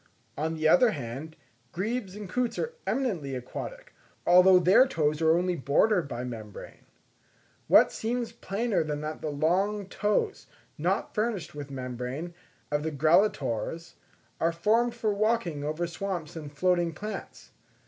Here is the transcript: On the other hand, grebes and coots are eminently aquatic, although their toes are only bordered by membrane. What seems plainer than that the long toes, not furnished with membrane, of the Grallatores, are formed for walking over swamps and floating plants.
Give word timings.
On 0.35 0.55
the 0.55 0.67
other 0.67 0.89
hand, 0.93 1.35
grebes 1.71 2.15
and 2.15 2.27
coots 2.27 2.57
are 2.57 2.73
eminently 2.87 3.35
aquatic, 3.35 3.93
although 4.25 4.57
their 4.57 4.87
toes 4.87 5.21
are 5.21 5.37
only 5.37 5.55
bordered 5.55 6.07
by 6.07 6.23
membrane. 6.23 6.87
What 7.67 7.91
seems 7.91 8.31
plainer 8.31 8.83
than 8.83 9.01
that 9.01 9.21
the 9.21 9.29
long 9.29 9.85
toes, 9.85 10.47
not 10.75 11.13
furnished 11.13 11.53
with 11.53 11.69
membrane, 11.69 12.33
of 12.71 12.81
the 12.81 12.91
Grallatores, 12.91 13.93
are 14.39 14.51
formed 14.51 14.95
for 14.95 15.13
walking 15.13 15.63
over 15.63 15.85
swamps 15.85 16.35
and 16.35 16.51
floating 16.51 16.93
plants. 16.93 17.51